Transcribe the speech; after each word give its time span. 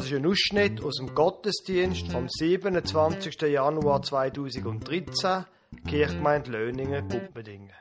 Das 0.00 0.10
ist 0.10 0.16
ein 0.16 0.24
Ausschnitt 0.24 0.82
aus 0.82 0.96
dem 0.96 1.14
Gottesdienst 1.14 2.10
vom 2.10 2.26
27. 2.26 3.38
Januar 3.42 4.00
2013, 4.00 5.44
Kirchgemeinde 5.86 6.50
Löningen, 6.52 7.06
Guppendingen. 7.06 7.74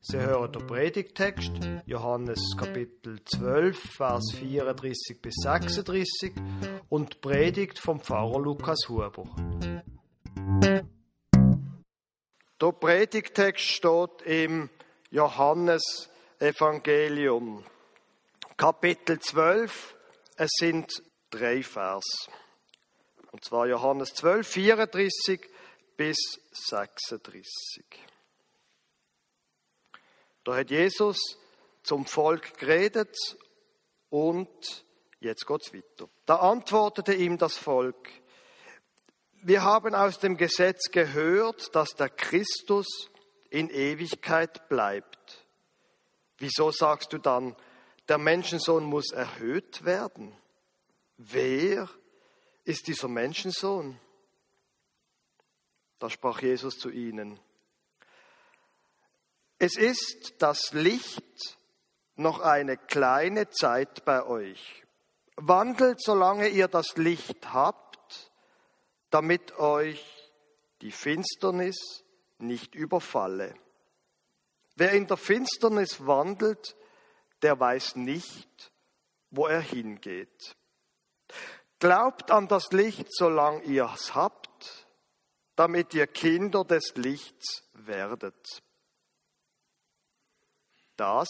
Sie 0.00 0.18
hören 0.18 0.50
den 0.50 0.66
Predigtext, 0.66 1.52
Johannes 1.84 2.56
Kapitel 2.56 3.22
12, 3.22 3.78
Vers 3.78 4.32
34 4.34 5.20
bis 5.20 5.34
36 5.42 6.32
und 6.88 7.12
die 7.12 7.18
Predigt 7.18 7.78
vom 7.78 8.00
Pfarrer 8.00 8.40
Lukas 8.40 8.88
Huber. 8.88 9.24
Der 12.62 12.72
Predigtext 12.80 13.62
steht 13.62 14.22
im 14.24 14.70
Johannes 15.10 16.08
Evangelium, 16.38 17.62
Kapitel 18.56 19.20
12. 19.20 19.96
Es 20.38 20.48
sind 20.58 21.02
drei 21.32 21.62
Vers. 21.62 22.04
Und 23.32 23.44
zwar 23.44 23.66
Johannes 23.66 24.14
12, 24.14 24.46
34 24.46 25.40
bis 25.96 26.16
36. 26.52 27.84
Da 30.44 30.56
hat 30.56 30.70
Jesus 30.70 31.18
zum 31.82 32.04
Volk 32.04 32.58
geredet 32.58 33.16
und 34.10 34.84
jetzt 35.20 35.46
geht's 35.46 35.72
weiter. 35.72 36.08
Da 36.26 36.36
antwortete 36.36 37.14
ihm 37.14 37.38
das 37.38 37.56
Volk, 37.56 38.10
wir 39.44 39.62
haben 39.64 39.94
aus 39.94 40.20
dem 40.20 40.36
Gesetz 40.36 40.90
gehört, 40.92 41.74
dass 41.74 41.96
der 41.96 42.10
Christus 42.10 43.10
in 43.50 43.70
Ewigkeit 43.70 44.68
bleibt. 44.68 45.46
Wieso 46.38 46.70
sagst 46.70 47.12
du 47.12 47.18
dann, 47.18 47.56
der 48.08 48.18
Menschensohn 48.18 48.84
muss 48.84 49.10
erhöht 49.10 49.84
werden? 49.84 50.36
Wer 51.24 51.88
ist 52.64 52.88
dieser 52.88 53.06
Menschensohn? 53.06 53.96
Da 56.00 56.10
sprach 56.10 56.42
Jesus 56.42 56.78
zu 56.80 56.90
ihnen. 56.90 57.38
Es 59.60 59.76
ist 59.76 60.34
das 60.42 60.72
Licht 60.72 61.56
noch 62.16 62.40
eine 62.40 62.76
kleine 62.76 63.50
Zeit 63.50 64.04
bei 64.04 64.26
euch. 64.26 64.84
Wandelt, 65.36 66.02
solange 66.02 66.48
ihr 66.48 66.66
das 66.66 66.96
Licht 66.96 67.52
habt, 67.52 68.32
damit 69.10 69.60
euch 69.60 70.04
die 70.80 70.90
Finsternis 70.90 72.02
nicht 72.38 72.74
überfalle. 72.74 73.54
Wer 74.74 74.90
in 74.90 75.06
der 75.06 75.16
Finsternis 75.16 76.04
wandelt, 76.04 76.74
der 77.42 77.60
weiß 77.60 77.94
nicht, 77.94 78.72
wo 79.30 79.46
er 79.46 79.60
hingeht. 79.60 80.56
Glaubt 81.78 82.30
an 82.30 82.48
das 82.48 82.70
Licht, 82.72 83.06
solange 83.10 83.62
ihr 83.62 83.90
es 83.94 84.14
habt, 84.14 84.86
damit 85.56 85.94
ihr 85.94 86.06
Kinder 86.06 86.64
des 86.64 86.94
Lichts 86.96 87.68
werdet. 87.72 88.62
Das 90.96 91.28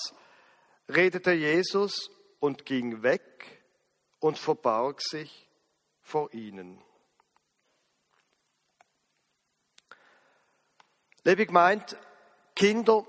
redete 0.88 1.32
Jesus 1.32 2.10
und 2.38 2.66
ging 2.66 3.02
weg 3.02 3.64
und 4.18 4.38
verbarg 4.38 5.00
sich 5.00 5.48
vor 6.02 6.32
ihnen. 6.34 6.82
Liebe 11.24 11.50
meint, 11.52 11.96
Kinder 12.56 13.06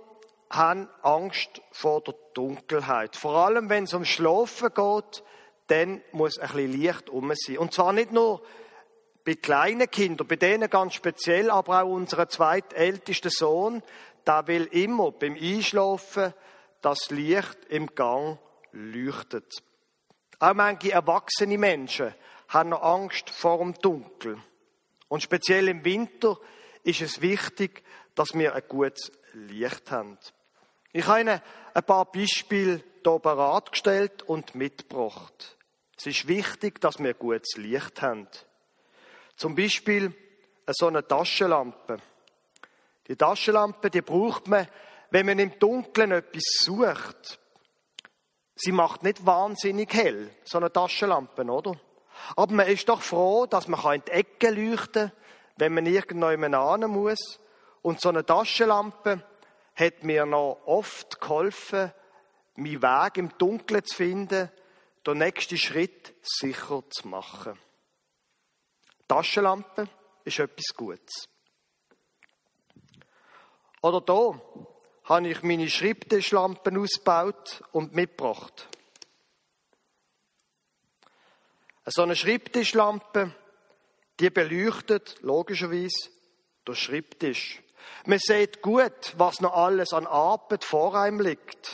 haben 0.49 0.87
Angst 1.01 1.61
vor 1.71 2.01
der 2.01 2.13
Dunkelheit. 2.35 3.15
Vor 3.15 3.35
allem, 3.35 3.69
wenn 3.69 3.85
es 3.85 3.93
um 3.93 4.05
Schlafen 4.05 4.71
geht, 4.73 5.23
dann 5.67 6.01
muss 6.11 6.37
ein 6.37 6.47
bisschen 6.49 6.81
Licht 6.81 7.09
um 7.09 7.31
sein. 7.35 7.57
Und 7.57 7.73
zwar 7.73 7.93
nicht 7.93 8.11
nur 8.11 8.41
bei 9.25 9.35
kleinen 9.35 9.89
Kindern, 9.89 10.27
bei 10.27 10.35
denen 10.35 10.69
ganz 10.69 10.95
speziell, 10.95 11.49
aber 11.49 11.83
auch 11.83 11.89
unser 11.89 12.27
zweitältester 12.27 13.29
Sohn, 13.29 13.81
da 14.25 14.47
will 14.47 14.65
immer 14.71 15.11
beim 15.11 15.35
Einschlafen 15.35 16.33
das 16.81 17.09
Licht 17.09 17.57
im 17.69 17.87
Gang 17.95 18.37
leuchtet. 18.71 19.63
Auch 20.39 20.53
manche 20.53 20.91
erwachsene 20.91 21.57
Menschen 21.57 22.13
haben 22.49 22.69
noch 22.69 22.83
Angst 22.83 23.29
vor 23.29 23.59
dem 23.59 23.73
Dunkel. 23.75 24.37
Und 25.07 25.23
speziell 25.23 25.67
im 25.69 25.85
Winter 25.85 26.37
ist 26.83 27.01
es 27.01 27.21
wichtig, 27.21 27.83
dass 28.15 28.33
wir 28.33 28.53
ein 28.53 28.63
gutes 28.67 29.11
Licht 29.33 29.89
haben. 29.91 30.17
Ich 30.91 31.07
habe 31.07 31.21
Ihnen 31.21 31.41
ein 31.73 31.83
paar 31.83 32.05
Beispiele 32.11 32.83
hier 33.03 33.19
bereitgestellt 33.19 34.23
und 34.23 34.55
mitgebracht. 34.55 35.57
Es 36.03 36.07
ist 36.07 36.27
wichtig, 36.27 36.81
dass 36.81 36.99
wir 36.99 37.13
gutes 37.13 37.55
Licht 37.55 38.01
haben. 38.01 38.27
Zum 39.37 39.55
Beispiel 39.55 40.13
so 40.67 40.87
eine 40.87 41.07
Taschenlampe. 41.07 41.95
Die 43.07 43.15
Taschenlampe, 43.15 43.89
die 43.89 44.01
braucht 44.01 44.49
man, 44.49 44.67
wenn 45.11 45.25
man 45.25 45.39
im 45.39 45.57
Dunkeln 45.57 46.11
etwas 46.11 46.43
sucht. 46.59 47.39
Sie 48.53 48.73
macht 48.73 49.03
nicht 49.03 49.25
wahnsinnig 49.25 49.93
hell, 49.93 50.29
so 50.43 50.57
eine 50.57 50.73
Taschenlampe, 50.73 51.45
oder? 51.45 51.79
Aber 52.35 52.53
man 52.53 52.67
ist 52.67 52.89
doch 52.89 53.01
froh, 53.01 53.45
dass 53.45 53.69
man 53.69 53.95
in 53.95 54.03
die 54.05 54.11
Ecke 54.11 54.49
leuchten 54.49 55.07
kann, 55.07 55.11
wenn 55.55 55.73
man 55.73 55.85
irgendwo 55.85 56.27
hin 56.31 56.89
muss. 56.89 57.39
Und 57.81 58.01
so 58.01 58.09
eine 58.09 58.25
Taschenlampe, 58.25 59.23
hat 59.73 60.03
mir 60.03 60.25
noch 60.25 60.63
oft 60.65 61.21
geholfen, 61.21 61.93
meinen 62.57 62.81
Weg 62.81 63.15
im 63.15 63.37
Dunkeln 63.37 63.85
zu 63.85 63.95
finden, 63.95 64.51
den 65.05 65.17
nächsten 65.17 65.57
Schritt 65.57 66.13
sicher 66.21 66.83
zu 66.89 67.07
machen. 67.07 67.59
Taschenlampe 69.07 69.87
ist 70.23 70.39
etwas 70.39 70.75
Gutes. 70.75 71.27
Oder 73.81 73.99
da 74.01 74.41
habe 75.03 75.27
ich 75.27 75.43
meine 75.43 75.69
Schreibtischlampen 75.69 76.77
ausgebaut 76.77 77.63
und 77.73 77.93
mitgebracht. 77.93 78.69
So 81.85 82.03
eine 82.03 82.15
Schreibtischlampe, 82.15 83.35
die 84.21 84.29
beleuchtet 84.29 85.17
logischerweise 85.21 86.09
den 86.65 86.75
Schreibtisch. 86.75 87.61
Man 88.05 88.19
sieht 88.19 88.61
gut, 88.61 89.13
was 89.17 89.41
noch 89.41 89.53
alles 89.53 89.91
an 89.91 90.07
Arbeit 90.07 90.63
vor 90.63 90.95
einem 90.95 91.19
liegt. 91.19 91.71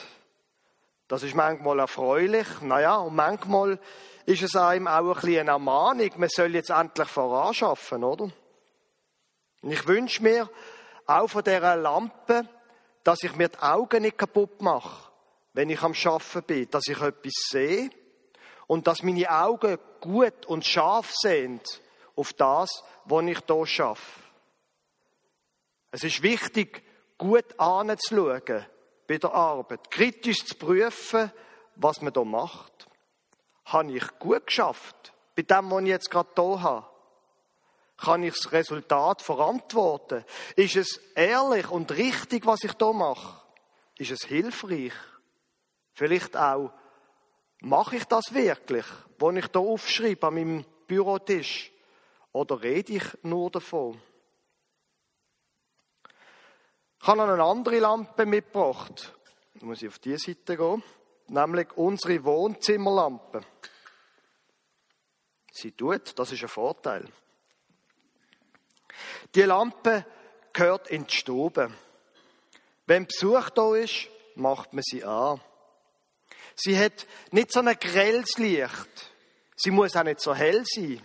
Das 1.09 1.23
ist 1.23 1.33
manchmal 1.33 1.79
erfreulich, 1.79 2.45
naja, 2.61 2.97
und 2.97 3.15
manchmal 3.15 3.79
ist 4.27 4.43
es 4.43 4.55
einem 4.55 4.87
auch 4.87 5.07
ein 5.07 5.13
bisschen 5.15 5.39
eine 5.39 5.49
Ermahnung, 5.49 6.11
man 6.17 6.29
soll 6.29 6.53
jetzt 6.53 6.69
endlich 6.69 7.07
voranschaffen, 7.07 8.03
oder? 8.03 8.25
Und 9.61 9.71
ich 9.71 9.87
wünsche 9.87 10.21
mir 10.21 10.47
auch 11.07 11.27
von 11.27 11.43
dieser 11.43 11.75
Lampe, 11.77 12.47
dass 13.03 13.23
ich 13.23 13.35
mir 13.35 13.49
die 13.49 13.57
Augen 13.57 14.03
nicht 14.03 14.19
kaputt 14.19 14.61
mache, 14.61 15.09
wenn 15.53 15.71
ich 15.71 15.81
am 15.81 15.95
Schaffen 15.95 16.43
bin, 16.43 16.69
dass 16.69 16.87
ich 16.87 17.01
etwas 17.01 17.33
sehe 17.49 17.89
und 18.67 18.85
dass 18.85 19.01
meine 19.01 19.31
Augen 19.31 19.79
gut 20.01 20.45
und 20.45 20.63
scharf 20.63 21.11
sind 21.15 21.81
auf 22.15 22.33
das, 22.33 22.83
was 23.05 23.25
ich 23.25 23.39
hier 23.47 23.65
schaffe. 23.65 24.21
Es 25.89 26.03
ist 26.03 26.21
wichtig, 26.21 26.83
gut 27.17 27.59
anzuschauen 27.59 28.67
bei 29.09 29.17
der 29.17 29.33
Arbeit, 29.33 29.89
kritisch 29.89 30.45
zu 30.45 30.55
prüfen, 30.55 31.31
was 31.75 31.99
man 31.99 32.13
da 32.13 32.23
macht. 32.23 32.87
Habe 33.65 33.93
ich 33.93 34.07
gut 34.19 34.45
geschafft 34.45 35.13
bei 35.35 35.41
dem, 35.41 35.71
was 35.71 35.81
ich 35.81 35.87
jetzt 35.87 36.11
gerade 36.11 36.29
hier 36.35 36.61
habe? 36.61 36.85
Kann 37.97 38.21
ich 38.21 38.35
das 38.35 38.51
Resultat 38.51 39.23
verantworten? 39.23 40.23
Ist 40.55 40.75
es 40.75 40.97
ehrlich 41.15 41.71
und 41.71 41.91
richtig, 41.91 42.45
was 42.45 42.63
ich 42.63 42.73
hier 42.77 42.93
mache? 42.93 43.41
Ist 43.97 44.11
es 44.11 44.27
hilfreich? 44.27 44.93
Vielleicht 45.93 46.37
auch, 46.37 46.71
mache 47.61 47.95
ich 47.95 48.05
das 48.05 48.31
wirklich, 48.31 48.85
was 49.17 49.35
ich 49.35 49.45
hier 49.51 49.59
aufschreibe 49.59 50.27
an 50.27 50.35
meinem 50.35 50.65
Bürotisch? 50.85 51.71
Oder 52.31 52.61
rede 52.61 52.93
ich 52.93 53.05
nur 53.23 53.49
davon? 53.49 53.99
Ich 57.01 57.07
habe 57.07 57.17
noch 57.19 57.29
eine 57.29 57.43
andere 57.43 57.79
Lampe 57.79 58.25
mitgebracht. 58.25 59.13
Da 59.55 59.65
muss 59.65 59.81
ich 59.81 59.87
auf 59.87 59.99
diese 59.99 60.17
Seite 60.17 60.57
gehen. 60.57 60.83
Nämlich 61.27 61.71
unsere 61.77 62.23
Wohnzimmerlampe. 62.23 63.41
Sie 65.51 65.71
tut, 65.71 66.17
das 66.17 66.31
ist 66.31 66.41
ein 66.41 66.49
Vorteil. 66.49 67.05
Die 69.35 69.43
Lampe 69.43 70.05
gehört 70.53 70.89
in 70.89 71.05
die 71.05 71.15
Stube. 71.15 71.71
Wenn 72.85 73.05
Besuch 73.05 73.49
da 73.51 73.75
ist, 73.75 74.07
macht 74.35 74.73
man 74.73 74.83
sie 74.83 75.03
an. 75.03 75.39
Sie 76.55 76.77
hat 76.77 77.07
nicht 77.31 77.51
so 77.53 77.59
ein 77.59 77.77
grelles 77.79 78.37
Licht. 78.37 79.11
Sie 79.55 79.71
muss 79.71 79.95
auch 79.95 80.03
nicht 80.03 80.21
so 80.21 80.33
hell 80.33 80.63
sein. 80.65 81.01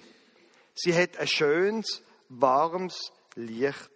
Sie 0.74 0.94
hat 0.94 1.16
ein 1.18 1.28
schönes, 1.28 2.02
warmes 2.28 3.12
Licht. 3.34 3.93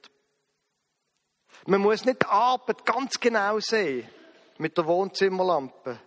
Man 1.67 1.81
muss 1.81 2.05
nicht 2.05 2.23
die 2.23 2.27
Arbeit 2.27 2.85
ganz 2.87 3.21
genau 3.21 3.59
sehen 3.61 4.09
mit 4.59 4.77
der 4.77 4.87
Wohnzimmerlampe. 4.87 5.99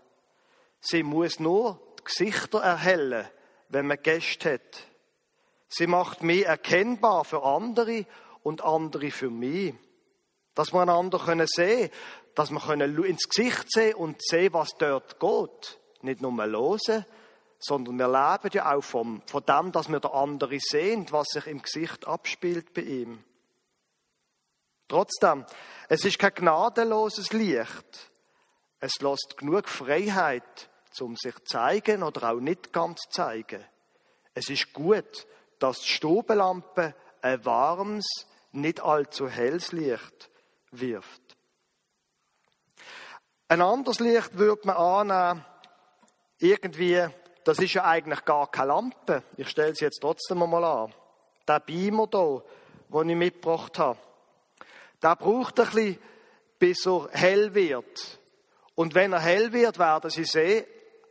Sie 0.80 1.03
muss 1.03 1.39
nur 1.39 1.80
die 2.00 2.03
Gesichter 2.03 2.62
erhellen, 2.62 3.27
wenn 3.69 3.88
man 3.88 4.01
Gäste 4.01 4.53
hat. 4.53 4.88
Sie 5.69 5.88
macht 5.88 6.24
mich 6.24 6.45
erkennbar 6.45 7.24
für 7.24 7.44
andere 7.44 8.06
und 8.44 8.63
andere 8.63 9.12
für 9.12 9.30
mich. 9.30 9.74
Dass 10.53 10.74
wir 10.74 10.81
einander 10.81 11.19
können 11.19 11.48
sehen, 11.48 11.89
dass 12.36 12.51
wir 12.51 12.59
können 12.59 13.03
ins 13.03 13.30
Gesicht 13.30 13.71
sehen 13.71 13.95
und 13.95 14.21
sehen, 14.21 14.53
was 14.53 14.75
dort 14.77 15.19
geht. 15.19 15.80
Nicht 16.01 16.21
nur 16.21 16.33
hören, 16.33 17.06
sondern 17.59 17.98
wir 17.98 18.07
leben 18.07 18.50
ja 18.53 18.75
auch 18.75 18.83
vom, 18.83 19.21
von 19.27 19.44
dem, 19.45 19.71
dass 19.71 19.88
wir 19.88 20.00
der 20.00 20.13
andere 20.13 20.57
sehen, 20.59 21.06
was 21.12 21.27
sich 21.27 21.48
im 21.48 21.62
Gesicht 21.62 22.07
abspielt 22.07 22.74
bei 22.74 22.81
ihm. 22.81 23.24
Trotzdem, 24.92 25.46
es 25.88 26.04
ist 26.04 26.20
kein 26.20 26.34
gnadenloses 26.36 27.32
Licht. 27.32 28.12
Es 28.82 29.00
lässt 29.00 29.38
genug 29.38 29.70
Freiheit, 29.70 30.70
um 31.00 31.16
sich 31.16 31.34
zu 31.36 31.44
zeigen 31.46 32.04
oder 32.04 32.30
auch 32.30 32.42
nicht 32.42 32.74
ganz 32.74 33.00
zu 33.04 33.10
zeigen. 33.12 33.64
Es 34.34 34.50
ist 34.50 34.74
gut, 34.74 35.26
dass 35.60 35.80
die 35.80 35.88
Stubenlampe 35.88 36.94
ein 37.22 37.46
warmes, 37.46 38.06
nicht 38.52 38.82
allzu 38.82 39.30
helles 39.30 39.72
Licht 39.72 40.30
wirft. 40.72 41.38
Ein 43.48 43.62
anderes 43.62 44.02
Licht 44.02 44.38
würde 44.38 44.68
man 44.68 44.76
annehmen, 44.76 45.46
irgendwie, 46.38 47.08
das 47.46 47.60
ist 47.60 47.76
ja 47.76 47.86
eigentlich 47.86 48.26
gar 48.26 48.52
keine 48.52 48.74
Lampe. 48.74 49.24
Ich 49.38 49.48
stelle 49.48 49.74
sie 49.74 49.86
jetzt 49.86 50.02
trotzdem 50.02 50.40
mal 50.40 50.66
an. 50.66 50.94
Der 51.48 51.62
Beamer 51.62 52.10
hier, 52.12 52.44
den 52.90 53.10
ich 53.12 53.16
mitgebracht 53.16 53.80
habe, 53.80 53.98
der 55.01 55.15
braucht 55.15 55.59
ein 55.59 55.65
bisschen, 55.65 56.00
bis 56.59 56.86
er 56.86 57.09
hell 57.12 57.53
wird. 57.53 58.19
Und 58.75 58.95
wenn 58.95 59.13
er 59.13 59.19
hell 59.19 59.51
wird, 59.51 59.80
werden 59.80 60.09
Sie 60.09 60.25
sehen, 60.25 60.65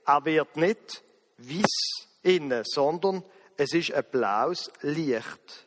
er 0.06 0.24
wird 0.24 0.56
nicht 0.56 1.02
weiß 1.38 2.06
innen, 2.22 2.62
sondern 2.64 3.24
es 3.56 3.72
ist 3.72 3.92
ein 3.92 4.04
blaues 4.10 4.70
Licht. 4.82 5.66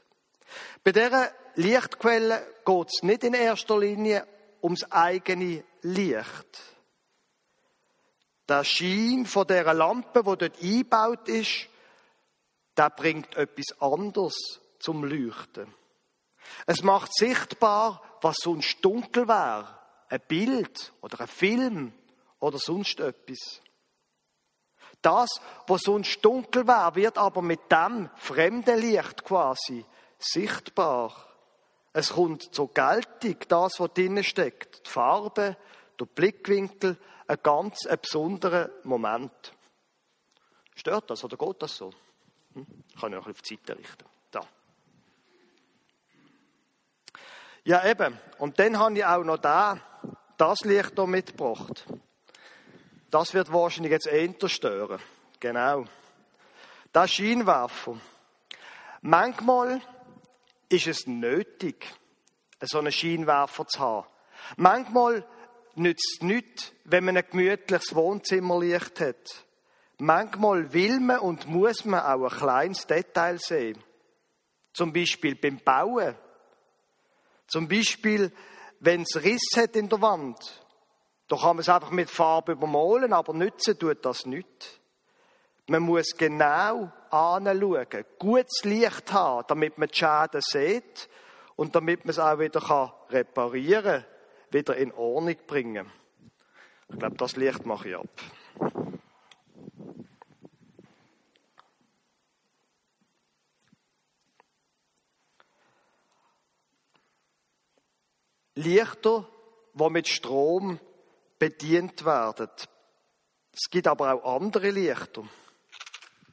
Bei 0.83 0.91
dieser 0.91 1.31
Lichtquelle 1.55 2.45
geht 2.65 2.87
es 2.87 3.03
nicht 3.03 3.23
in 3.23 3.33
erster 3.33 3.79
Linie 3.79 4.27
ums 4.61 4.83
eigene 4.91 5.63
Licht. 5.81 6.61
Der 8.47 8.63
Schein 8.63 9.25
von 9.25 9.47
der 9.47 9.73
Lampe, 9.73 10.25
wo 10.25 10.35
dort 10.35 10.61
eingebaut 10.61 11.29
ist, 11.29 11.67
der 12.75 12.89
bringt 12.89 13.35
etwas 13.35 13.79
anderes 13.79 14.35
zum 14.79 15.03
Leuchten. 15.03 15.73
Es 16.65 16.83
macht 16.83 17.15
sichtbar, 17.15 18.01
was 18.21 18.37
sonst 18.37 18.83
dunkel 18.83 19.27
wäre. 19.27 19.67
Ein 20.09 20.21
Bild 20.27 20.93
oder 21.01 21.21
ein 21.21 21.27
Film 21.27 21.93
oder 22.39 22.57
sonst 22.57 22.99
etwas. 22.99 23.61
Das, 25.01 25.29
was 25.67 25.81
sonst 25.81 26.23
dunkel 26.23 26.67
wäre, 26.67 26.95
wird 26.95 27.17
aber 27.17 27.41
mit 27.41 27.71
dem 27.71 28.09
fremden 28.15 28.79
Licht 28.79 29.23
quasi 29.23 29.85
sichtbar. 30.17 31.13
Es 31.91 32.13
kommt 32.13 32.55
zur 32.55 32.73
Geltung, 32.73 33.35
das, 33.47 33.79
was 33.79 33.93
drinnen 33.93 34.23
steckt. 34.23 34.87
Die 34.87 34.89
Farbe, 34.89 35.57
der 35.99 36.05
Blickwinkel, 36.05 36.97
ein 37.27 37.37
ganz 37.43 37.85
ein 37.85 37.99
besonderer 37.99 38.69
Moment. 38.83 39.53
Stört 40.75 41.09
das 41.09 41.23
oder 41.23 41.37
geht 41.37 41.61
das 41.61 41.75
so? 41.75 41.91
Hm? 42.53 42.65
Ich 42.87 42.99
kann 42.99 43.11
ja 43.11 43.19
noch 43.19 43.27
auf 43.27 43.41
die 43.41 43.55
Seite 43.55 43.77
richten. 43.77 44.05
Da. 44.31 44.41
Ja, 47.65 47.85
eben. 47.85 48.17
Und 48.39 48.59
dann 48.59 48.77
habe 48.77 48.97
ich 48.97 49.05
auch 49.05 49.23
noch 49.23 49.37
da, 49.37 49.79
das 50.37 50.61
Licht 50.61 50.93
hier 50.95 51.07
mitgebracht. 51.07 51.85
Das 53.09 53.33
wird 53.33 53.53
wahrscheinlich 53.53 53.91
jetzt 53.91 54.07
eher 54.07 54.49
stören. 54.49 54.99
Genau. 55.39 55.85
Das 56.91 57.11
Scheinwerfer. 57.11 57.97
Manchmal 59.01 59.81
ist 60.69 60.87
es 60.87 61.07
nötig, 61.07 61.93
so 62.61 62.79
einen 62.79 62.91
Scheinwerfer 62.91 63.67
zu 63.67 63.79
haben. 63.79 64.07
Manchmal 64.57 65.25
nützt 65.75 66.17
es 66.17 66.21
nichts, 66.21 66.73
wenn 66.83 67.05
man 67.05 67.17
ein 67.17 67.25
gemütliches 67.29 67.95
Wohnzimmerlicht 67.95 68.99
hat. 68.99 69.45
Manchmal 69.99 70.73
will 70.73 70.99
man 70.99 71.19
und 71.19 71.47
muss 71.47 71.85
man 71.85 72.01
auch 72.01 72.31
ein 72.31 72.37
kleines 72.37 72.85
Detail 72.87 73.37
sehen. 73.39 73.81
Zum 74.73 74.91
Beispiel 74.91 75.35
beim 75.35 75.59
Bauen. 75.59 76.15
Zum 77.53 77.67
Beispiel, 77.67 78.31
wenn 78.79 79.03
es 79.03 79.23
Riss 79.23 79.51
hat 79.55 79.75
in 79.75 79.87
der 79.87 80.01
Wand. 80.01 80.39
Da 81.27 81.35
kann 81.35 81.49
man 81.55 81.59
es 81.59 81.69
einfach 81.69 81.91
mit 81.91 82.09
Farbe 82.09 82.53
übermalen, 82.53 83.13
aber 83.13 83.31
nützen 83.31 83.77
tut 83.77 84.03
das 84.03 84.25
nicht. 84.25 84.81
Man 85.67 85.83
muss 85.83 86.17
genau 86.17 86.91
anschauen, 87.11 88.05
gutes 88.17 88.63
Licht 88.63 89.13
haben, 89.13 89.45
damit 89.47 89.77
man 89.77 89.87
die 89.87 89.95
Schäden 89.95 90.41
sieht 90.41 91.07
und 91.55 91.75
damit 91.75 92.05
man 92.05 92.09
es 92.09 92.17
auch 92.17 92.39
wieder 92.39 92.91
reparieren 93.11 94.01
kann, 94.01 94.05
wieder 94.49 94.75
in 94.75 94.91
Ordnung 94.91 95.37
bringen. 95.45 95.91
Ich 96.89 96.97
glaube, 96.97 97.17
das 97.17 97.35
Licht 97.35 97.67
mache 97.67 97.89
ich 97.89 97.95
ab. 97.95 98.09
Lichter, 108.63 109.27
die 109.73 109.89
mit 109.89 110.07
Strom 110.07 110.79
bedient 111.39 112.05
werden. 112.05 112.49
Es 113.53 113.69
gibt 113.69 113.87
aber 113.87 114.13
auch 114.13 114.35
andere 114.35 114.71
Lichter. 114.71 115.23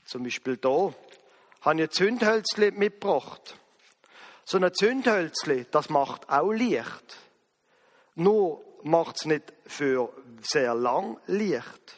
Zum 0.04 0.22
Beispiel 0.22 0.56
da 0.56 0.94
habe 1.60 1.76
ich 1.76 1.82
ein 1.82 1.90
Zündhölzli 1.90 2.70
mitgebracht. 2.70 3.56
So 4.44 4.58
ein 4.58 4.72
Zündhölzli, 4.72 5.66
das 5.70 5.90
macht 5.90 6.28
auch 6.28 6.50
Licht. 6.50 7.18
Nur 8.14 8.64
macht 8.82 9.16
es 9.16 9.24
nicht 9.26 9.52
für 9.66 10.12
sehr 10.42 10.74
lang 10.74 11.18
Licht. 11.26 11.96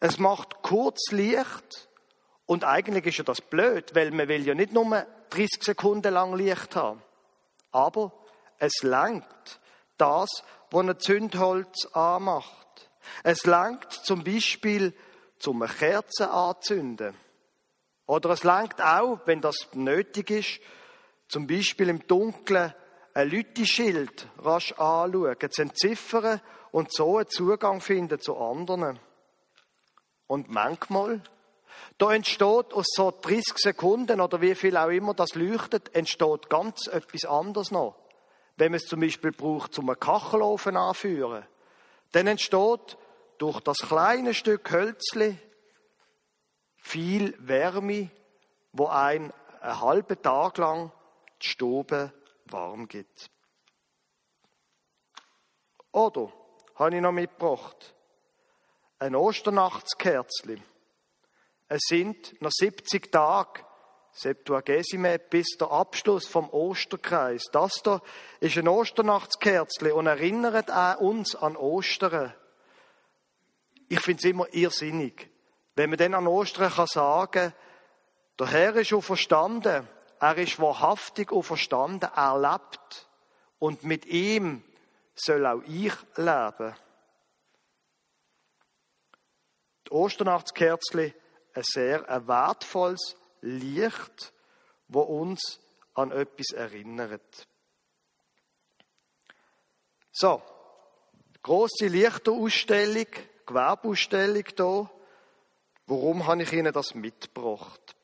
Es 0.00 0.18
macht 0.18 0.62
kurz 0.62 1.10
Licht 1.10 1.88
und 2.46 2.64
eigentlich 2.64 3.06
ist 3.06 3.18
ja 3.18 3.24
das 3.24 3.40
blöd, 3.40 3.94
weil 3.94 4.10
man 4.10 4.28
will 4.28 4.46
ja 4.46 4.54
nicht 4.54 4.72
nur 4.72 4.84
30 5.30 5.62
Sekunden 5.62 6.12
lang 6.12 6.34
Licht 6.34 6.76
haben. 6.76 7.02
Aber 7.70 8.12
es 8.58 8.82
langt 8.82 9.60
das, 9.96 10.28
was 10.70 10.86
ein 10.86 10.98
Zündholz 10.98 11.86
anmacht. 11.92 12.90
Es 13.22 13.44
langt 13.44 13.92
zum 13.92 14.24
Beispiel 14.24 14.94
zum 15.38 15.64
Kerzen 15.64 16.26
anzünden. 16.26 17.14
Oder 18.06 18.30
es 18.30 18.44
langt 18.44 18.80
auch, 18.80 19.20
wenn 19.26 19.40
das 19.40 19.68
nötig 19.74 20.30
ist, 20.30 20.60
zum 21.28 21.46
Beispiel 21.46 21.88
im 21.88 22.06
Dunkeln 22.06 22.74
ein 23.14 23.28
Lüteschild 23.28 24.28
rasch 24.38 24.72
anschauen, 24.72 25.36
zu 25.50 25.62
entziffern 25.62 26.40
und 26.72 26.92
so 26.92 27.18
einen 27.18 27.28
Zugang 27.28 27.80
finden 27.80 28.20
zu 28.20 28.36
anderen. 28.36 28.98
Und 30.26 30.48
manchmal, 30.50 31.22
da 31.98 32.12
entsteht 32.12 32.72
aus 32.72 32.86
so 32.94 33.10
30 33.10 33.58
Sekunden 33.58 34.20
oder 34.20 34.40
wie 34.40 34.54
viel 34.54 34.76
auch 34.76 34.88
immer 34.88 35.14
das 35.14 35.34
leuchtet, 35.34 35.94
entsteht 35.94 36.48
ganz 36.48 36.86
etwas 36.86 37.24
anderes 37.24 37.70
noch. 37.70 38.07
Wenn 38.58 38.72
man 38.72 38.76
es 38.76 38.86
zum 38.86 39.00
Beispiel 39.00 39.32
braucht, 39.32 39.72
zum 39.72 39.88
einen 39.88 39.98
Kachelofen 39.98 40.76
anführen, 40.76 41.46
dann 42.12 42.26
entsteht 42.26 42.98
durch 43.38 43.60
das 43.60 43.78
kleine 43.78 44.34
Stück 44.34 44.70
Hölzli 44.70 45.38
viel 46.76 47.34
Wärme, 47.38 48.10
wo 48.72 48.86
ein 48.88 49.32
einen 49.60 49.80
halben 49.80 50.22
Tag 50.22 50.58
lang 50.58 50.92
die 51.42 51.46
Stube 51.46 52.12
warm 52.46 52.86
gibt. 52.88 53.30
Oder 55.92 56.32
habe 56.76 56.94
ich 56.94 57.02
noch 57.02 57.12
mitgebracht 57.12 57.94
ein 59.00 59.14
Osternachtskerzli. 59.14 60.60
Es 61.68 61.82
sind 61.86 62.40
noch 62.42 62.50
70 62.50 63.12
Tage 63.12 63.64
Septuagesime 64.18 65.20
bis 65.20 65.56
der 65.60 65.70
Abschluss 65.70 66.26
vom 66.26 66.50
Osterkreis. 66.50 67.44
Das 67.52 67.82
da 67.84 68.02
ist 68.40 68.58
ein 68.58 68.66
Osternachtskerzli 68.66 69.92
und 69.92 70.08
erinnert 70.08 70.72
auch 70.72 70.98
uns 70.98 71.36
an 71.36 71.56
Ostern. 71.56 72.34
Ich 73.88 74.00
finde 74.00 74.18
es 74.18 74.24
immer 74.24 74.52
irrsinnig, 74.52 75.30
wenn 75.76 75.90
man 75.90 75.98
dann 76.00 76.14
an 76.14 76.26
Ostern 76.26 76.72
kann 76.72 76.88
sagen, 76.88 77.54
der 78.40 78.46
Herr 78.48 78.74
ist 78.74 78.92
auch 78.92 79.02
verstanden, 79.02 79.88
er 80.18 80.36
ist 80.36 80.58
wahrhaftig 80.58 81.30
auch 81.30 81.42
verstanden, 81.42 82.10
er 82.12 82.40
lebt 82.40 83.08
und 83.60 83.84
mit 83.84 84.04
ihm 84.06 84.64
soll 85.14 85.46
auch 85.46 85.62
ich 85.64 85.94
leben. 86.16 86.74
Die 89.86 89.92
Osternachtskerzli 89.92 91.14
ein 91.54 91.62
sehr 91.62 92.02
wertvolles 92.26 93.16
Licht, 93.40 94.32
wo 94.88 95.00
uns 95.00 95.60
an 95.94 96.12
etwas 96.12 96.50
erinnert. 96.52 97.46
So, 100.12 100.42
große 101.42 101.86
Lichterausstellung 101.86 103.06
Gewerbeausstellung 103.48 104.44
hier. 104.56 104.90
Warum 105.86 106.26
habe 106.26 106.42
ich 106.42 106.52
Ihnen 106.52 106.72
das 106.72 106.94
mitgebracht? 106.94 107.96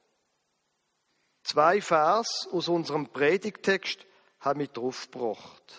Zwei 1.44 1.82
Vers 1.82 2.48
aus 2.50 2.68
unserem 2.68 3.08
Predigtext 3.08 4.06
haben 4.40 4.58
mich 4.58 4.70
draufgebracht. 4.70 5.74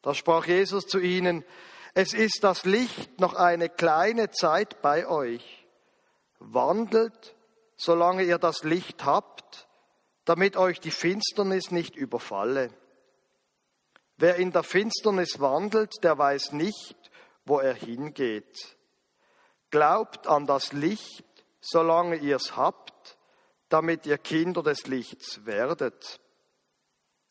Da 0.00 0.14
sprach 0.14 0.46
Jesus 0.46 0.86
zu 0.86 0.98
ihnen, 0.98 1.44
es 1.92 2.14
ist 2.14 2.42
das 2.42 2.64
Licht 2.64 3.20
noch 3.20 3.34
eine 3.34 3.68
kleine 3.68 4.30
Zeit 4.30 4.80
bei 4.80 5.06
euch. 5.06 5.66
Wandelt, 6.38 7.35
solange 7.76 8.24
ihr 8.24 8.38
das 8.38 8.62
Licht 8.64 9.04
habt, 9.04 9.68
damit 10.24 10.56
euch 10.56 10.80
die 10.80 10.90
Finsternis 10.90 11.70
nicht 11.70 11.94
überfalle. 11.94 12.70
Wer 14.16 14.36
in 14.36 14.50
der 14.50 14.62
Finsternis 14.62 15.40
wandelt, 15.40 15.92
der 16.02 16.16
weiß 16.16 16.52
nicht, 16.52 16.96
wo 17.44 17.60
er 17.60 17.74
hingeht. 17.74 18.76
Glaubt 19.70 20.26
an 20.26 20.46
das 20.46 20.72
Licht, 20.72 21.24
solange 21.60 22.16
ihr 22.16 22.36
es 22.36 22.56
habt, 22.56 23.18
damit 23.68 24.06
ihr 24.06 24.18
Kinder 24.18 24.62
des 24.62 24.86
Lichts 24.86 25.44
werdet. 25.44 26.20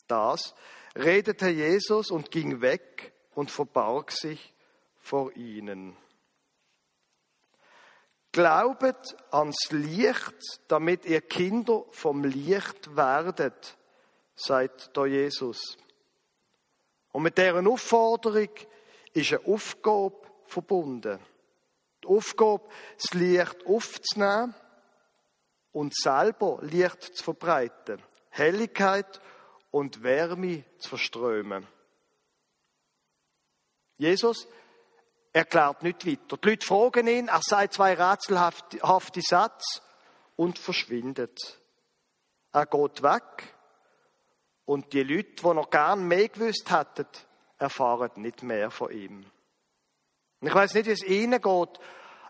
Das 0.07 0.53
redete 0.95 1.49
Jesus 1.49 2.11
und 2.11 2.31
ging 2.31 2.61
weg 2.61 3.13
und 3.33 3.51
verbarg 3.51 4.11
sich 4.11 4.53
vor 4.99 5.35
ihnen. 5.35 5.97
Glaubet 8.35 9.15
ans 9.31 9.71
Licht, 9.71 10.59
damit 10.67 11.05
ihr 11.05 11.21
Kinder 11.21 11.85
vom 11.91 12.25
Licht 12.25 12.93
werdet, 12.93 13.77
sagt 14.35 14.89
da 14.91 15.05
Jesus. 15.05 15.77
Und 17.13 17.23
mit 17.23 17.37
deren 17.37 17.65
Aufforderung 17.65 18.49
ist 19.13 19.31
eine 19.31 19.45
Aufgabe 19.45 20.17
verbunden. 20.47 21.17
Die 22.03 22.07
Aufgabe, 22.09 22.67
das 22.97 23.13
Licht 23.13 23.65
aufzunehmen 23.65 24.53
und 25.71 25.95
selber 25.95 26.59
Licht 26.61 27.15
zu 27.15 27.23
verbreiten, 27.23 28.01
Helligkeit 28.31 29.21
und 29.71 30.03
Wärme 30.03 30.65
zu 30.79 30.89
verströmen. 30.89 31.65
Jesus 33.97 34.45
erklärt 35.35 35.83
nicht 35.83 36.07
weiter. 36.07 36.37
Die 36.37 36.49
Leute 36.49 36.65
fragen 36.65 37.07
ihn, 37.07 37.27
er 37.27 37.41
sagt 37.41 37.73
zwei 37.73 37.93
rätselhafte 37.93 39.21
Sätze 39.21 39.81
und 40.37 40.57
verschwindet. 40.57 41.59
Er 42.53 42.65
geht 42.65 43.03
weg 43.03 43.53
und 44.63 44.93
die 44.93 45.03
Leute, 45.03 45.33
die 45.43 45.53
noch 45.53 45.69
gern 45.69 46.07
mehr 46.07 46.29
gewusst 46.29 46.71
hätten, 46.71 47.07
erfahren 47.57 48.11
nicht 48.15 48.43
mehr 48.43 48.71
von 48.71 48.91
ihm. 48.91 49.25
Ich 50.39 50.55
weiß 50.55 50.73
nicht, 50.75 50.85
wie 50.85 50.91
es 50.91 51.03
ihnen 51.03 51.41
geht. 51.41 51.79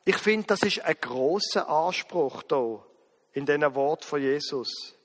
Ich 0.05 0.17
finde, 0.17 0.47
das 0.47 0.63
ist 0.63 0.83
ein 0.83 0.97
großer 0.99 1.69
Anspruch 1.69 2.41
da 2.41 2.83
in 3.33 3.45
diesen 3.45 3.75
Wort 3.75 4.03
von 4.03 4.19
Jesus. 4.19 4.95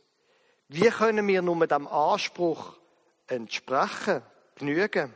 Wie 0.68 0.88
können 0.88 1.26
wir 1.26 1.42
nur 1.42 1.66
dem 1.66 1.86
Anspruch 1.86 2.78
entsprechen, 3.26 4.22
genügen? 4.54 5.14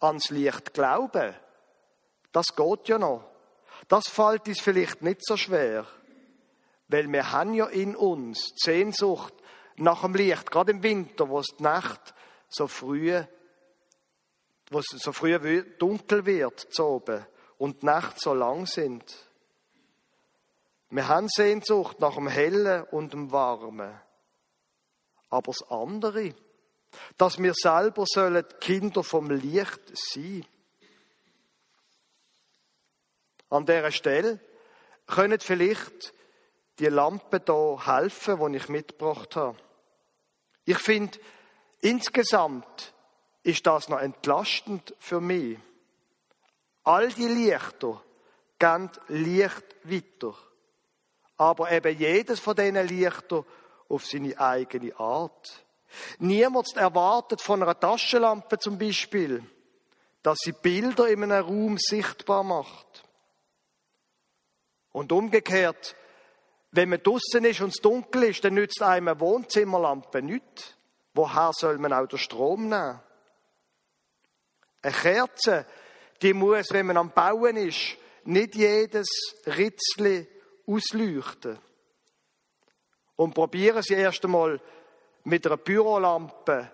Ans 0.00 0.30
Licht 0.30 0.74
glauben, 0.74 1.34
das 2.32 2.46
geht 2.56 2.88
ja 2.88 2.98
noch. 2.98 3.24
Das 3.88 4.08
fällt 4.08 4.48
uns 4.48 4.60
vielleicht 4.60 5.02
nicht 5.02 5.24
so 5.24 5.36
schwer, 5.36 5.86
weil 6.88 7.10
wir 7.10 7.32
haben 7.32 7.54
ja 7.54 7.66
in 7.66 7.96
uns 7.96 8.52
Sehnsucht 8.56 9.34
nach 9.76 10.02
dem 10.02 10.14
Licht, 10.14 10.50
gerade 10.50 10.72
im 10.72 10.82
Winter, 10.82 11.28
wo 11.28 11.40
es 11.40 11.48
die 11.58 11.62
Nacht 11.62 12.14
so 12.48 12.66
früh, 12.66 13.20
wo 14.70 14.78
es 14.78 14.86
so 14.86 15.12
früh 15.12 15.62
dunkel 15.78 16.26
wird, 16.26 16.60
zu 16.72 16.84
oben, 16.84 17.26
und 17.58 17.82
die 17.82 17.86
Nacht 17.86 18.20
so 18.20 18.34
lang 18.34 18.66
sind. 18.66 19.04
Wir 20.90 21.06
haben 21.08 21.28
Sehnsucht 21.28 22.00
nach 22.00 22.14
dem 22.14 22.26
Hellen 22.26 22.82
und 22.84 23.12
dem 23.12 23.30
Warmen. 23.30 24.00
Aber 25.28 25.52
das 25.52 25.70
andere, 25.70 26.34
dass 27.16 27.38
wir 27.38 27.52
selber 27.54 28.04
sollen 28.06 28.44
Kinder 28.60 29.02
vom 29.04 29.30
Licht 29.30 29.80
sein. 29.92 30.44
An 33.48 33.66
dieser 33.66 33.90
Stelle 33.90 34.40
können 35.06 35.40
vielleicht 35.40 36.14
die 36.78 36.86
Lampen 36.86 37.42
da 37.44 37.76
helfen, 37.84 38.52
die 38.52 38.56
ich 38.56 38.68
mitgebracht 38.68 39.36
habe. 39.36 39.58
Ich 40.64 40.78
finde, 40.78 41.18
insgesamt 41.80 42.94
ist 43.42 43.66
das 43.66 43.88
noch 43.88 44.00
entlastend 44.00 44.94
für 44.98 45.20
mich. 45.20 45.58
All 46.84 47.08
die 47.08 47.26
Lichter 47.26 48.02
gehen 48.58 48.90
Licht 49.08 49.64
weiter. 49.84 50.34
Aber 51.36 51.70
eben 51.72 51.98
jedes 51.98 52.40
von 52.40 52.54
diesen 52.54 52.86
Lichtern 52.86 53.44
auf 53.88 54.06
seine 54.06 54.38
eigene 54.38 54.98
Art. 54.98 55.64
Niemand 56.18 56.76
erwartet 56.76 57.40
von 57.40 57.62
einer 57.62 57.78
Taschenlampe 57.78 58.58
zum 58.58 58.78
Beispiel, 58.78 59.44
dass 60.22 60.38
sie 60.40 60.52
Bilder 60.52 61.08
in 61.08 61.24
einem 61.24 61.44
Raum 61.44 61.78
sichtbar 61.78 62.42
macht. 62.42 63.04
Und 64.92 65.12
umgekehrt, 65.12 65.94
wenn 66.72 66.88
man 66.88 67.02
draußen 67.02 67.44
ist 67.44 67.60
und 67.60 67.74
es 67.74 67.80
dunkel 67.80 68.24
ist, 68.24 68.44
dann 68.44 68.54
nützt 68.54 68.82
einem 68.82 69.08
eine 69.08 69.20
Wohnzimmerlampe 69.20 70.22
nichts. 70.22 70.76
Woher 71.14 71.50
soll 71.52 71.78
man 71.78 71.92
auch 71.92 72.06
den 72.06 72.18
Strom 72.18 72.68
nehmen? 72.68 73.00
Eine 74.82 74.92
Kerze, 74.92 75.66
die 76.22 76.32
muss, 76.32 76.70
wenn 76.70 76.86
man 76.86 76.96
am 76.96 77.10
Bauen 77.10 77.56
ist, 77.56 77.96
nicht 78.24 78.54
jedes 78.54 79.08
Ritzli 79.46 80.28
ausleuchten. 80.66 81.58
Und 83.16 83.34
probieren 83.34 83.82
Sie 83.82 83.94
erst 83.94 84.24
einmal 84.24 84.60
mit 85.24 85.46
einer 85.46 85.56
Bürolampe 85.56 86.70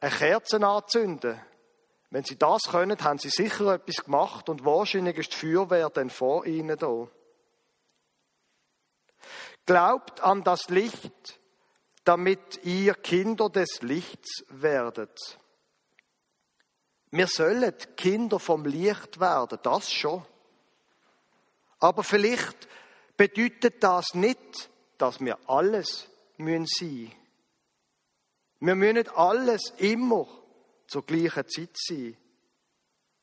eine 0.00 0.10
Kerze 0.10 0.64
anzünden. 0.66 1.40
Wenn 2.10 2.24
Sie 2.24 2.36
das 2.36 2.62
können, 2.64 2.98
haben 3.02 3.18
Sie 3.18 3.30
sicher 3.30 3.74
etwas 3.74 4.04
gemacht 4.04 4.48
und 4.48 4.64
wahrscheinlich 4.64 5.18
ist 5.18 5.32
die 5.32 5.36
Feuerwehr 5.36 5.90
dann 5.90 6.10
vor 6.10 6.44
Ihnen 6.46 6.76
da. 6.76 7.06
Glaubt 9.66 10.20
an 10.20 10.42
das 10.42 10.68
Licht, 10.68 11.40
damit 12.04 12.64
ihr 12.64 12.94
Kinder 12.94 13.48
des 13.48 13.82
Lichts 13.82 14.44
werdet. 14.48 15.38
Wir 17.12 17.26
sollen 17.26 17.74
Kinder 17.96 18.38
vom 18.38 18.64
Licht 18.64 19.20
werden, 19.20 19.58
das 19.62 19.90
schon. 19.90 20.24
Aber 21.78 22.02
vielleicht 22.02 22.68
bedeutet 23.16 23.82
das 23.82 24.14
nicht, 24.14 24.70
dass 24.98 25.20
wir 25.20 25.38
alles 25.46 26.08
müssen 26.36 26.66
sein. 26.66 27.19
Wir 28.60 28.74
müssen 28.74 28.94
nicht 28.94 29.16
alles 29.16 29.72
immer 29.78 30.26
zur 30.86 31.04
gleichen 31.04 31.48
Zeit 31.48 31.70
sein. 31.74 32.16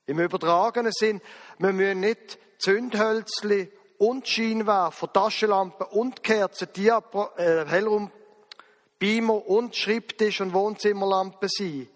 Im 0.05 0.19
übertragenen 0.19 0.91
Sinn, 0.91 1.21
wir 1.59 1.73
müssen 1.73 1.99
nicht 1.99 2.39
Zündhölzli 2.59 3.71
und 3.99 4.27
Scheinwerfer, 4.27 5.11
Taschenlampen 5.11 5.87
und 5.87 6.23
Kerzen, 6.23 6.69
Diapro, 6.73 7.29
äh, 7.37 7.65
Hellraum, 7.65 8.11
Beamer 8.99 9.45
und 9.47 9.75
Schreibtisch 9.75 10.41
und 10.41 10.53
Wohnzimmerlampen 10.53 11.49
sein. 11.49 11.87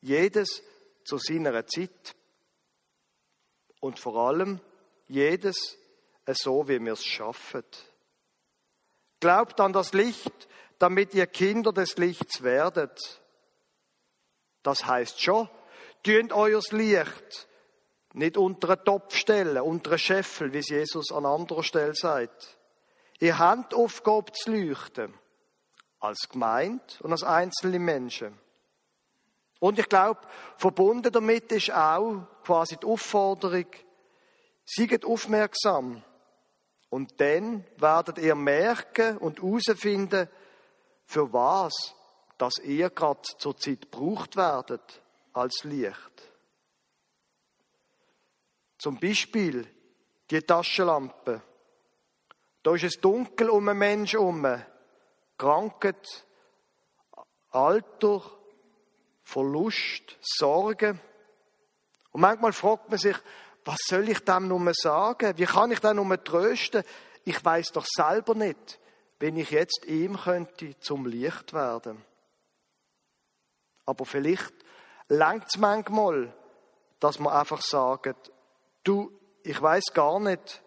Jedes 0.00 0.62
zu 1.04 1.18
seiner 1.18 1.66
Zeit. 1.66 2.14
Und 3.80 3.98
vor 3.98 4.16
allem 4.16 4.60
jedes 5.08 5.78
so, 6.32 6.68
wie 6.68 6.80
wir 6.80 6.94
es 6.94 7.04
schaffen. 7.04 7.64
Glaubt 9.20 9.60
an 9.60 9.72
das 9.72 9.92
Licht, 9.92 10.48
damit 10.78 11.14
ihr 11.14 11.26
Kinder 11.26 11.72
des 11.72 11.96
Lichts 11.96 12.42
werdet. 12.42 13.20
Das 14.62 14.86
heißt 14.86 15.20
schon, 15.20 15.48
tönt 16.02 16.32
euer 16.32 16.60
Licht 16.70 17.48
nicht 18.14 18.36
unter 18.36 18.70
einen 18.70 18.84
Topf 18.84 19.14
stellen, 19.14 19.58
unter 19.58 19.90
einen 19.90 19.98
Scheffel, 19.98 20.52
wie 20.52 20.58
es 20.58 20.68
Jesus 20.68 21.10
an 21.12 21.26
anderer 21.26 21.62
Stelle 21.62 21.94
sagt. 21.94 22.58
Ihr 23.20 23.38
habt 23.38 23.74
Aufgabe 23.74 24.32
zu 24.32 24.52
leuchten. 24.52 25.14
Als 26.00 26.28
Gemeinde 26.28 26.84
und 27.00 27.12
als 27.12 27.22
einzelne 27.22 27.78
Menschen. 27.78 28.38
Und 29.58 29.78
ich 29.78 29.88
glaube, 29.88 30.20
verbunden 30.58 31.10
damit 31.10 31.50
ist 31.50 31.72
auch 31.72 32.26
quasi 32.44 32.76
die 32.76 32.84
Aufforderung, 32.84 33.66
seid 34.66 35.06
aufmerksam. 35.06 36.02
Und 36.90 37.18
dann 37.20 37.64
werdet 37.78 38.18
ihr 38.18 38.34
merken 38.34 39.16
und 39.16 39.42
herausfinden, 39.42 40.28
für 41.06 41.32
was, 41.32 41.94
dass 42.38 42.58
ihr 42.58 42.90
gerade 42.90 43.22
zur 43.38 43.56
Zeit 43.56 43.82
gebraucht 43.82 44.36
werdet 44.36 45.02
als 45.32 45.64
Licht. 45.64 46.32
Zum 48.78 48.98
Beispiel 48.98 49.66
die 50.30 50.42
Taschenlampe. 50.42 51.42
Da 52.62 52.74
ist 52.74 52.84
es 52.84 53.00
dunkel 53.00 53.50
um 53.50 53.68
einen 53.68 53.78
Menschen 53.78 54.20
herum. 54.20 54.62
Krankheit, 55.36 56.26
Alter, 57.50 58.22
Verlust, 59.22 60.18
Sorgen. 60.20 61.00
Und 62.12 62.20
manchmal 62.20 62.52
fragt 62.52 62.90
man 62.90 62.98
sich, 62.98 63.16
was 63.64 63.78
soll 63.86 64.08
ich 64.08 64.20
dem 64.20 64.48
nur 64.48 64.72
sagen? 64.74 65.36
Wie 65.36 65.46
kann 65.46 65.72
ich 65.72 65.80
dem 65.80 65.96
nur 65.96 66.22
trösten? 66.22 66.84
Ich 67.24 67.42
weiß 67.42 67.72
doch 67.72 67.86
selber 67.86 68.34
nicht, 68.34 68.78
wenn 69.18 69.36
ich 69.36 69.50
jetzt 69.50 69.84
ihm 69.86 70.16
könnte 70.16 70.78
zum 70.80 71.06
Licht 71.06 71.52
werden. 71.52 72.04
Aber 73.86 74.04
vielleicht 74.04 74.52
langt 75.08 75.46
es 75.48 75.58
manchmal, 75.58 76.32
dass 77.00 77.18
man 77.18 77.32
einfach 77.32 77.60
sagt, 77.60 78.32
du, 78.82 79.12
ich 79.42 79.60
weiß 79.60 79.84
gar 79.92 80.20
nicht, 80.20 80.62